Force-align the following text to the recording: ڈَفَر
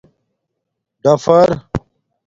ڈَفَر 1.03 1.47